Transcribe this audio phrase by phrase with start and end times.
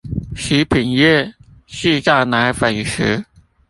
[0.35, 1.31] 食品業
[1.67, 3.23] 製造奶粉時